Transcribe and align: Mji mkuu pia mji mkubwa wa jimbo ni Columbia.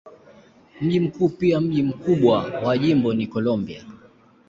Mji 0.81 0.99
mkuu 0.99 1.29
pia 1.29 1.61
mji 1.61 1.83
mkubwa 1.83 2.39
wa 2.41 2.77
jimbo 2.77 3.13
ni 3.13 3.27
Columbia. 3.27 3.83